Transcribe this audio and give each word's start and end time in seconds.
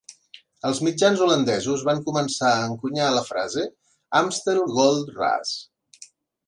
Els 0.69 0.79
mitjans 0.87 1.21
holandesos 1.25 1.83
van 1.89 2.01
començar 2.07 2.55
a 2.55 2.65
encunyar 2.71 3.13
la 3.19 3.23
frase 3.29 3.69
"Amstel 4.23 4.65
Gold 4.81 5.15
Raas". 5.21 5.59